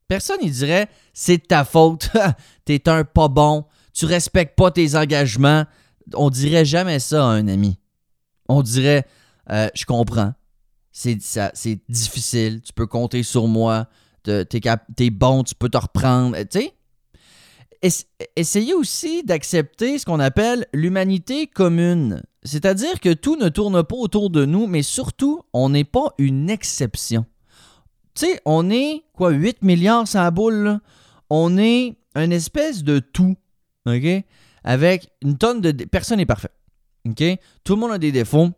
Personne 0.07 0.39
ne 0.41 0.49
dirait 0.49 0.89
c'est 1.13 1.49
ta 1.49 1.63
faute, 1.63 2.09
t'es 2.65 2.89
un 2.89 3.03
pas 3.03 3.27
bon, 3.27 3.65
tu 3.93 4.05
respectes 4.05 4.57
pas 4.57 4.71
tes 4.71 4.95
engagements. 4.95 5.65
On 6.15 6.29
dirait 6.29 6.65
jamais 6.65 6.99
ça 6.99 7.23
à 7.25 7.29
un 7.29 7.47
ami. 7.47 7.79
On 8.47 8.61
dirait 8.61 9.05
euh, 9.51 9.69
je 9.73 9.85
comprends. 9.85 10.33
C'est 10.91 11.79
difficile, 11.87 12.61
tu 12.61 12.73
peux 12.73 12.87
compter 12.87 13.23
sur 13.23 13.47
moi, 13.47 13.87
t'es 14.23 14.45
es 14.99 15.09
bon, 15.09 15.43
tu 15.43 15.55
peux 15.55 15.69
te 15.69 15.77
reprendre. 15.77 16.35
Tu 16.49 16.69
sais, 17.81 18.05
essayez 18.35 18.73
aussi 18.73 19.23
d'accepter 19.23 19.97
ce 19.97 20.05
qu'on 20.05 20.19
appelle 20.19 20.65
l'humanité 20.73 21.47
commune. 21.47 22.21
C'est-à-dire 22.43 22.99
que 22.99 23.13
tout 23.13 23.37
ne 23.37 23.49
tourne 23.49 23.81
pas 23.83 23.95
autour 23.95 24.29
de 24.29 24.45
nous, 24.45 24.67
mais 24.67 24.81
surtout, 24.81 25.41
on 25.53 25.69
n'est 25.69 25.83
pas 25.85 26.13
une 26.17 26.49
exception. 26.49 27.25
Tu 28.15 28.25
sais, 28.25 28.41
on 28.45 28.69
est, 28.69 29.03
quoi, 29.13 29.29
8 29.31 29.61
milliards 29.61 30.07
sans 30.07 30.29
boule, 30.31 30.79
On 31.29 31.57
est 31.57 31.95
une 32.15 32.31
espèce 32.31 32.83
de 32.83 32.99
tout, 32.99 33.37
OK? 33.85 34.23
Avec 34.69 35.09
une 35.23 35.35
tonne 35.35 35.61
de... 35.61 35.71
Personne 35.85 36.17
n'est 36.17 36.27
parfait? 36.27 36.51
Tout 37.63 37.73
le 37.73 37.79
monde 37.79 37.91
a 37.91 37.97
des 37.97 38.11
défauts. 38.11 38.51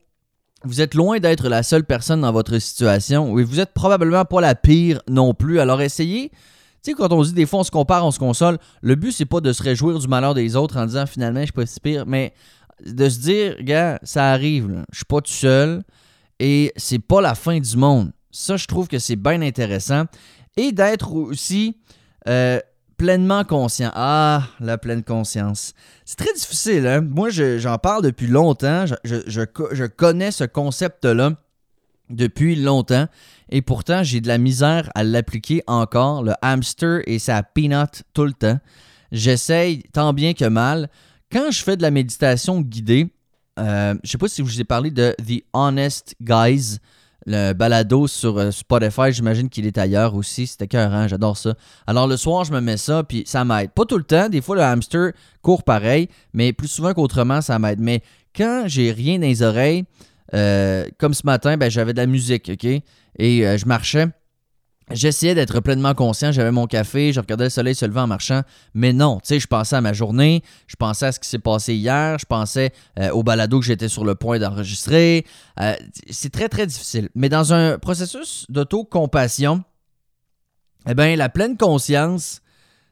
Vous 0.65 0.81
êtes 0.81 0.93
loin 0.93 1.19
d'être 1.19 1.47
la 1.47 1.63
seule 1.63 1.85
personne 1.85 2.19
dans 2.19 2.33
votre 2.33 2.59
situation. 2.59 3.31
Oui, 3.31 3.43
vous 3.43 3.61
êtes 3.61 3.73
probablement 3.73 4.25
pas 4.25 4.41
la 4.41 4.53
pire 4.53 5.01
non 5.07 5.33
plus. 5.33 5.61
Alors 5.61 5.81
essayez... 5.81 6.29
Tu 6.83 6.91
sais, 6.91 6.93
quand 6.97 7.13
on 7.13 7.21
dit 7.21 7.31
des 7.31 7.45
fois 7.45 7.61
on 7.61 7.63
se 7.63 7.71
compare, 7.71 8.05
on 8.05 8.11
se 8.11 8.19
console, 8.19 8.57
le 8.81 8.95
but 8.95 9.11
c'est 9.11 9.25
pas 9.25 9.39
de 9.39 9.53
se 9.53 9.63
réjouir 9.63 9.99
du 9.99 10.07
malheur 10.07 10.33
des 10.33 10.55
autres 10.55 10.77
en 10.77 10.85
disant 10.87 11.05
finalement 11.05 11.41
je 11.41 11.45
suis 11.45 11.53
pas 11.53 11.65
si 11.67 11.79
pire, 11.79 12.07
mais 12.07 12.33
de 12.83 13.07
se 13.07 13.19
dire, 13.19 13.55
gars, 13.61 13.99
ça 14.01 14.31
arrive, 14.31 14.83
je 14.91 14.97
suis 14.97 15.05
pas 15.05 15.21
tout 15.21 15.31
seul 15.31 15.83
et 16.39 16.73
c'est 16.75 16.99
pas 16.99 17.21
la 17.21 17.35
fin 17.35 17.59
du 17.59 17.77
monde. 17.77 18.11
Ça, 18.31 18.57
je 18.57 18.65
trouve 18.65 18.87
que 18.87 18.97
c'est 18.97 19.15
bien 19.15 19.41
intéressant. 19.43 20.05
Et 20.57 20.71
d'être 20.71 21.13
aussi 21.13 21.77
euh, 22.27 22.59
pleinement 23.01 23.43
conscient. 23.43 23.89
Ah, 23.95 24.43
la 24.59 24.77
pleine 24.77 25.03
conscience. 25.03 25.73
C'est 26.05 26.17
très 26.17 26.33
difficile. 26.35 26.85
Hein? 26.85 27.01
Moi, 27.01 27.31
j'en 27.31 27.79
parle 27.79 28.03
depuis 28.03 28.27
longtemps. 28.27 28.85
Je, 29.03 29.87
connais 29.87 30.29
ce 30.29 30.43
concept-là 30.43 31.31
depuis 32.11 32.55
longtemps. 32.55 33.07
Et 33.49 33.63
pourtant, 33.63 34.03
j'ai 34.03 34.21
de 34.21 34.27
la 34.27 34.37
misère 34.37 34.91
à 34.93 35.03
l'appliquer 35.03 35.63
encore. 35.65 36.21
Le 36.21 36.33
hamster 36.43 37.01
et 37.07 37.17
sa 37.17 37.41
peanut 37.41 38.03
tout 38.13 38.25
le 38.25 38.33
temps. 38.33 38.59
J'essaye 39.11 39.81
tant 39.93 40.13
bien 40.13 40.35
que 40.35 40.45
mal. 40.45 40.87
Quand 41.31 41.49
je 41.49 41.63
fais 41.63 41.77
de 41.77 41.81
la 41.81 41.89
méditation 41.89 42.61
guidée, 42.61 43.11
euh, 43.57 43.95
je 44.03 44.11
sais 44.11 44.19
pas 44.19 44.27
si 44.27 44.43
vous 44.43 44.61
ai 44.61 44.63
parlé 44.63 44.91
de 44.91 45.15
The 45.27 45.43
Honest 45.53 46.13
Guys 46.21 46.77
le 47.25 47.53
balado 47.53 48.07
sur 48.07 48.37
euh, 48.37 48.51
Spotify, 48.51 49.11
j'imagine 49.11 49.49
qu'il 49.49 49.65
est 49.67 49.77
ailleurs 49.77 50.15
aussi. 50.15 50.47
C'était 50.47 50.67
cœur, 50.67 51.07
j'adore 51.07 51.37
ça. 51.37 51.53
Alors 51.87 52.07
le 52.07 52.17
soir, 52.17 52.43
je 52.45 52.51
me 52.51 52.61
mets 52.61 52.77
ça, 52.77 53.03
puis 53.03 53.23
ça 53.25 53.45
m'aide. 53.45 53.71
Pas 53.71 53.85
tout 53.85 53.97
le 53.97 54.03
temps, 54.03 54.29
des 54.29 54.41
fois 54.41 54.55
le 54.55 54.63
hamster 54.63 55.11
court 55.41 55.63
pareil, 55.63 56.07
mais 56.33 56.53
plus 56.53 56.67
souvent 56.67 56.93
qu'autrement, 56.93 57.41
ça 57.41 57.59
m'aide. 57.59 57.79
Mais 57.79 58.01
quand 58.35 58.63
j'ai 58.65 58.91
rien 58.91 59.19
dans 59.19 59.27
les 59.27 59.43
oreilles, 59.43 59.85
euh, 60.33 60.87
comme 60.97 61.13
ce 61.13 61.25
matin, 61.25 61.57
ben, 61.57 61.69
j'avais 61.69 61.93
de 61.93 61.97
la 61.97 62.07
musique, 62.07 62.49
OK? 62.53 62.65
Et 62.65 63.47
euh, 63.47 63.57
je 63.57 63.65
marchais. 63.65 64.07
J'essayais 64.89 65.35
d'être 65.35 65.59
pleinement 65.61 65.93
conscient, 65.93 66.31
j'avais 66.31 66.51
mon 66.51 66.67
café, 66.67 67.13
je 67.13 67.19
regardais 67.19 67.45
le 67.45 67.49
soleil 67.49 67.75
se 67.75 67.85
lever 67.85 68.01
en 68.01 68.07
marchant, 68.07 68.41
mais 68.73 68.91
non, 68.91 69.19
tu 69.19 69.27
sais, 69.29 69.39
je 69.39 69.47
pensais 69.47 69.75
à 69.75 69.81
ma 69.81 69.93
journée, 69.93 70.43
je 70.67 70.75
pensais 70.75 71.05
à 71.05 71.11
ce 71.11 71.19
qui 71.19 71.29
s'est 71.29 71.39
passé 71.39 71.75
hier, 71.75 72.17
je 72.19 72.25
pensais 72.25 72.71
euh, 72.99 73.09
au 73.11 73.23
balado 73.23 73.59
que 73.59 73.65
j'étais 73.65 73.87
sur 73.87 74.03
le 74.03 74.15
point 74.15 74.39
d'enregistrer. 74.39 75.25
Euh, 75.59 75.75
c'est 76.09 76.31
très, 76.31 76.49
très 76.49 76.67
difficile. 76.67 77.09
Mais 77.15 77.29
dans 77.29 77.53
un 77.53 77.77
processus 77.77 78.45
d'auto-compassion, 78.49 79.63
eh 80.89 80.93
bien, 80.93 81.15
la 81.15 81.29
pleine 81.29 81.57
conscience, 81.57 82.41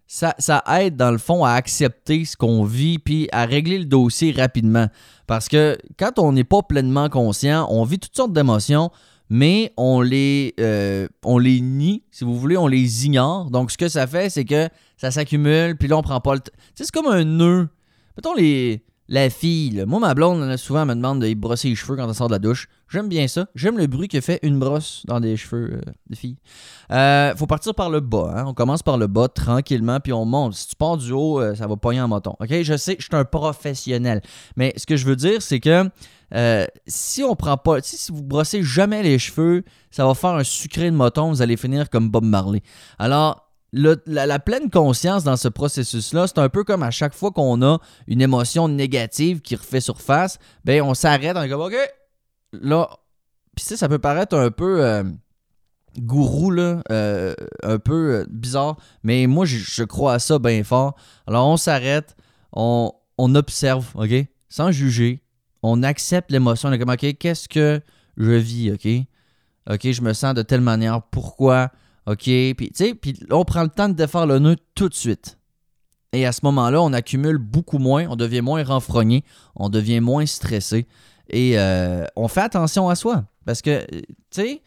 ça, 0.07 0.35
ça, 0.39 0.63
aide 0.79 0.95
dans 0.95 1.11
le 1.11 1.17
fond 1.17 1.43
à 1.43 1.51
accepter 1.51 2.25
ce 2.25 2.37
qu'on 2.37 2.63
vit 2.63 2.97
puis 2.99 3.27
à 3.31 3.45
régler 3.45 3.77
le 3.77 3.85
dossier 3.85 4.31
rapidement. 4.31 4.87
Parce 5.27 5.47
que 5.47 5.77
quand 5.97 6.17
on 6.17 6.31
n'est 6.31 6.43
pas 6.43 6.61
pleinement 6.63 7.09
conscient, 7.09 7.67
on 7.69 7.83
vit 7.83 7.99
toutes 7.99 8.15
sortes 8.15 8.33
d'émotions, 8.33 8.91
mais 9.29 9.73
on 9.77 10.01
les, 10.01 10.53
euh, 10.59 11.07
on 11.23 11.37
les 11.37 11.61
nie, 11.61 12.03
si 12.11 12.23
vous 12.23 12.37
voulez, 12.37 12.57
on 12.57 12.67
les 12.67 13.05
ignore. 13.05 13.51
Donc, 13.51 13.71
ce 13.71 13.77
que 13.77 13.87
ça 13.87 14.07
fait, 14.07 14.29
c'est 14.29 14.45
que 14.45 14.69
ça 14.97 15.11
s'accumule, 15.11 15.77
puis 15.77 15.87
là, 15.87 15.97
on 15.97 16.01
prend 16.01 16.19
pas 16.19 16.33
le 16.33 16.39
temps. 16.39 16.51
Tu 16.55 16.61
sais, 16.75 16.83
c'est 16.85 16.91
comme 16.91 17.11
un 17.11 17.23
nœud. 17.23 17.69
Mettons 18.17 18.33
les, 18.33 18.83
la 19.09 19.29
fille. 19.29 19.83
Moi, 19.85 19.99
ma 19.99 20.13
blonde, 20.13 20.55
souvent, 20.55 20.83
elle 20.83 20.87
me 20.87 20.95
demande 20.95 21.21
de 21.21 21.33
brosser 21.33 21.69
les 21.69 21.75
cheveux 21.75 21.97
quand 21.97 22.07
elle 22.07 22.15
sort 22.15 22.27
de 22.27 22.33
la 22.33 22.39
douche. 22.39 22.67
J'aime 22.87 23.09
bien 23.09 23.27
ça. 23.27 23.47
J'aime 23.55 23.77
le 23.77 23.87
bruit 23.87 24.07
que 24.07 24.21
fait 24.21 24.39
une 24.41 24.57
brosse 24.57 25.03
dans 25.05 25.19
des 25.19 25.35
cheveux 25.35 25.73
euh, 25.73 25.91
de 26.09 26.15
fille. 26.15 26.37
Euh, 26.91 27.35
faut 27.35 27.47
partir 27.47 27.75
par 27.75 27.89
le 27.89 27.99
bas. 27.99 28.33
Hein. 28.35 28.45
On 28.47 28.53
commence 28.53 28.83
par 28.83 28.97
le 28.97 29.07
bas 29.07 29.27
tranquillement, 29.27 29.99
puis 29.99 30.13
on 30.13 30.25
monte. 30.25 30.53
Si 30.53 30.67
tu 30.69 30.75
pars 30.75 30.97
du 30.97 31.11
haut, 31.11 31.55
ça 31.55 31.67
va 31.67 31.75
pogner 31.75 32.01
en 32.01 32.07
moton. 32.07 32.35
OK? 32.39 32.49
Je 32.61 32.77
sais, 32.77 32.95
je 32.97 33.05
suis 33.05 33.15
un 33.15 33.25
professionnel. 33.25 34.21
Mais 34.55 34.73
ce 34.77 34.85
que 34.85 34.95
je 34.95 35.05
veux 35.05 35.15
dire, 35.15 35.41
c'est 35.41 35.59
que 35.59 35.89
euh, 36.33 36.65
si 36.87 37.23
on 37.23 37.35
prend 37.35 37.57
pas, 37.57 37.81
si 37.81 38.11
vous 38.11 38.23
brossez 38.23 38.63
jamais 38.63 39.03
les 39.03 39.19
cheveux, 39.19 39.63
ça 39.91 40.05
va 40.05 40.13
faire 40.13 40.31
un 40.31 40.43
sucré 40.43 40.91
de 40.91 40.95
moton, 40.95 41.29
vous 41.29 41.41
allez 41.41 41.57
finir 41.57 41.89
comme 41.89 42.09
Bob 42.09 42.23
Marley. 42.23 42.61
Alors, 42.97 43.48
la, 43.71 44.39
pleine 44.39 44.69
conscience 44.69 45.23
dans 45.23 45.37
ce 45.37 45.47
processus-là, 45.47 46.27
c'est 46.27 46.39
un 46.39 46.49
peu 46.49 46.63
comme 46.63 46.83
à 46.83 46.91
chaque 46.91 47.13
fois 47.13 47.31
qu'on 47.31 47.61
a 47.61 47.79
une 48.07 48.21
émotion 48.21 48.67
négative 48.67 49.41
qui 49.41 49.55
refait 49.55 49.81
surface, 49.81 50.39
ben 50.65 50.81
on 50.81 50.93
s'arrête, 50.93 51.35
est 51.37 51.49
comme 51.49 51.61
OK, 51.61 51.75
là, 52.53 52.89
puis 53.55 53.65
ça, 53.65 53.89
peut 53.89 53.99
paraître 53.99 54.37
un 54.37 54.51
peu 54.51 54.83
euh, 54.83 55.03
gourou, 55.99 56.51
là, 56.51 56.81
euh, 56.91 57.33
un 57.63 57.77
peu 57.77 58.25
bizarre, 58.29 58.77
mais 59.03 59.27
moi, 59.27 59.45
je, 59.45 59.83
crois 59.83 60.13
à 60.13 60.19
ça 60.19 60.39
bien 60.39 60.63
fort. 60.63 60.95
Alors, 61.27 61.47
on 61.47 61.57
s'arrête, 61.57 62.15
on, 62.53 62.91
on 63.17 63.35
observe, 63.35 63.91
OK, 63.95 64.13
sans 64.47 64.71
juger, 64.71 65.21
on 65.61 65.83
accepte 65.83 66.31
l'émotion. 66.31 66.69
On 66.69 66.71
est 66.71 66.79
comme, 66.79 66.89
OK, 66.89 67.17
qu'est-ce 67.17 67.49
que 67.49 67.81
je 68.17 68.31
vis, 68.31 68.71
OK? 68.71 68.87
OK, 69.69 69.91
je 69.91 70.01
me 70.01 70.13
sens 70.13 70.33
de 70.33 70.41
telle 70.41 70.61
manière, 70.61 71.01
pourquoi? 71.01 71.71
OK, 72.09 72.23
puis 72.23 72.71
puis 72.99 73.19
on 73.29 73.45
prend 73.45 73.61
le 73.61 73.69
temps 73.69 73.87
de 73.87 73.93
défaire 73.93 74.25
le 74.25 74.39
nœud 74.39 74.55
tout 74.73 74.89
de 74.89 74.95
suite. 74.95 75.37
Et 76.11 76.25
à 76.25 76.31
ce 76.31 76.39
moment-là, 76.43 76.81
on 76.81 76.91
accumule 76.91 77.37
beaucoup 77.37 77.77
moins, 77.77 78.07
on 78.09 78.15
devient 78.15 78.41
moins 78.41 78.63
renfrogné, 78.63 79.23
on 79.55 79.69
devient 79.69 79.99
moins 79.99 80.25
stressé 80.25 80.87
et 81.29 81.59
euh, 81.59 82.05
on 82.15 82.27
fait 82.27 82.41
attention 82.41 82.89
à 82.89 82.95
soi. 82.95 83.25
Parce 83.45 83.61
que, 83.61 83.85
tu 83.91 84.01
sais, 84.31 84.63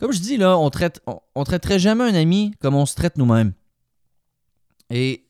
comme 0.00 0.10
je 0.10 0.18
dis 0.18 0.36
là, 0.36 0.58
on 0.58 0.70
traite, 0.70 1.00
on, 1.36 1.44
traiterait 1.44 1.78
jamais 1.78 2.02
un 2.02 2.14
ami 2.14 2.52
comme 2.60 2.74
on 2.74 2.84
se 2.84 2.96
traite 2.96 3.16
nous-mêmes. 3.16 3.52
Et 4.90 5.24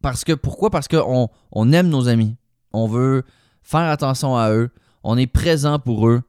parce 0.00 0.22
que, 0.22 0.32
pourquoi? 0.32 0.70
Parce 0.70 0.86
qu'on 0.86 1.28
on 1.50 1.72
aime 1.72 1.88
nos 1.88 2.06
amis. 2.06 2.36
On 2.72 2.86
veut 2.86 3.24
faire 3.64 3.80
attention 3.80 4.36
à 4.36 4.52
eux, 4.52 4.70
on 5.02 5.18
est 5.18 5.26
présent 5.26 5.80
pour 5.80 6.06
eux, 6.06 6.22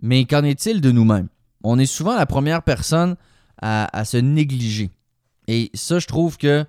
mais 0.00 0.24
qu'en 0.24 0.44
est-il 0.44 0.80
de 0.80 0.92
nous-mêmes? 0.92 1.28
On 1.64 1.80
est 1.80 1.86
souvent 1.86 2.14
la 2.14 2.26
première 2.26 2.62
personne 2.62 3.16
à, 3.60 4.04
se 4.04 4.16
négliger. 4.16 4.90
Et 5.48 5.70
ça, 5.74 5.98
je 5.98 6.06
trouve 6.06 6.38
que 6.38 6.64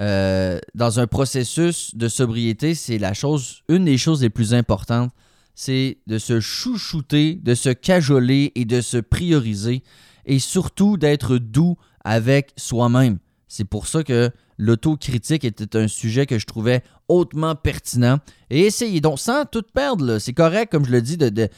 euh, 0.00 0.58
dans 0.74 0.98
un 0.98 1.06
processus 1.06 1.94
de 1.94 2.08
sobriété, 2.08 2.74
c'est 2.74 2.98
la 2.98 3.14
chose, 3.14 3.62
une 3.68 3.84
des 3.84 3.98
choses 3.98 4.22
les 4.22 4.30
plus 4.30 4.54
importantes, 4.54 5.12
c'est 5.54 5.98
de 6.06 6.18
se 6.18 6.40
chouchouter, 6.40 7.38
de 7.42 7.54
se 7.54 7.70
cajoler 7.70 8.52
et 8.56 8.64
de 8.64 8.80
se 8.80 8.96
prioriser 8.96 9.82
et 10.26 10.38
surtout 10.38 10.96
d'être 10.96 11.38
doux 11.38 11.76
avec 12.04 12.52
soi-même. 12.56 13.18
C'est 13.46 13.64
pour 13.64 13.86
ça 13.86 14.02
que 14.02 14.30
l'autocritique 14.58 15.44
était 15.44 15.76
un 15.76 15.88
sujet 15.88 16.26
que 16.26 16.38
je 16.38 16.46
trouvais 16.46 16.82
hautement 17.08 17.54
pertinent. 17.54 18.18
Et 18.50 18.60
essayez 18.60 19.00
donc, 19.00 19.18
sans 19.18 19.44
tout 19.44 19.62
perdre, 19.62 20.18
c'est 20.18 20.32
correct, 20.32 20.72
comme 20.72 20.84
je 20.84 20.90
le 20.90 21.02
dis, 21.02 21.16
de, 21.16 21.48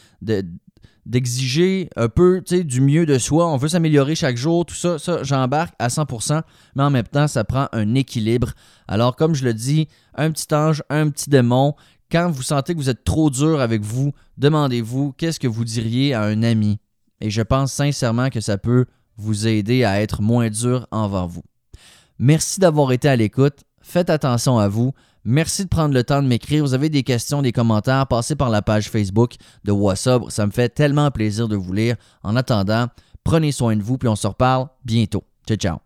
d'exiger 1.06 1.88
un 1.96 2.08
peu 2.08 2.42
du 2.42 2.80
mieux 2.80 3.06
de 3.06 3.18
soi. 3.18 3.46
On 3.48 3.56
veut 3.56 3.68
s'améliorer 3.68 4.14
chaque 4.14 4.36
jour, 4.36 4.66
tout 4.66 4.74
ça, 4.74 4.98
ça 4.98 5.22
j'embarque 5.22 5.74
à 5.78 5.88
100%, 5.88 6.42
mais 6.74 6.82
en 6.82 6.90
même 6.90 7.06
temps, 7.06 7.28
ça 7.28 7.44
prend 7.44 7.68
un 7.72 7.94
équilibre. 7.94 8.52
Alors, 8.88 9.16
comme 9.16 9.34
je 9.34 9.44
le 9.44 9.54
dis, 9.54 9.88
un 10.14 10.30
petit 10.30 10.52
ange, 10.54 10.82
un 10.90 11.10
petit 11.10 11.30
démon, 11.30 11.74
quand 12.10 12.30
vous 12.30 12.42
sentez 12.42 12.74
que 12.74 12.78
vous 12.78 12.90
êtes 12.90 13.04
trop 13.04 13.30
dur 13.30 13.60
avec 13.60 13.82
vous, 13.82 14.12
demandez-vous 14.36 15.12
qu'est-ce 15.12 15.40
que 15.40 15.48
vous 15.48 15.64
diriez 15.64 16.14
à 16.14 16.22
un 16.22 16.42
ami. 16.42 16.78
Et 17.20 17.30
je 17.30 17.42
pense 17.42 17.72
sincèrement 17.72 18.28
que 18.28 18.40
ça 18.40 18.58
peut 18.58 18.86
vous 19.16 19.46
aider 19.46 19.84
à 19.84 20.00
être 20.00 20.22
moins 20.22 20.50
dur 20.50 20.86
envers 20.90 21.26
vous. 21.26 21.44
Merci 22.18 22.60
d'avoir 22.60 22.92
été 22.92 23.08
à 23.08 23.16
l'écoute. 23.16 23.64
Faites 23.80 24.10
attention 24.10 24.58
à 24.58 24.68
vous. 24.68 24.92
Merci 25.28 25.64
de 25.64 25.68
prendre 25.68 25.92
le 25.92 26.04
temps 26.04 26.22
de 26.22 26.28
m'écrire. 26.28 26.62
Vous 26.62 26.72
avez 26.72 26.88
des 26.88 27.02
questions, 27.02 27.42
des 27.42 27.50
commentaires, 27.50 28.06
passez 28.06 28.36
par 28.36 28.48
la 28.48 28.62
page 28.62 28.88
Facebook 28.88 29.34
de 29.64 29.72
WhatsApp. 29.72 30.22
Ça 30.28 30.46
me 30.46 30.52
fait 30.52 30.68
tellement 30.68 31.10
plaisir 31.10 31.48
de 31.48 31.56
vous 31.56 31.72
lire. 31.72 31.96
En 32.22 32.36
attendant, 32.36 32.86
prenez 33.24 33.50
soin 33.50 33.76
de 33.76 33.82
vous, 33.82 33.98
puis 33.98 34.08
on 34.08 34.14
se 34.14 34.28
reparle 34.28 34.68
bientôt. 34.84 35.24
Ciao, 35.44 35.56
ciao. 35.56 35.85